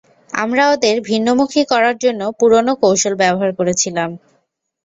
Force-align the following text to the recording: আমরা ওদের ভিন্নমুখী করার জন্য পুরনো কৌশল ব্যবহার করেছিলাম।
আমরা 0.33 0.63
ওদের 0.73 0.95
ভিন্নমুখী 1.09 1.61
করার 1.71 1.95
জন্য 2.03 2.21
পুরনো 2.39 2.73
কৌশল 2.81 3.13
ব্যবহার 3.21 3.51
করেছিলাম। 3.59 4.09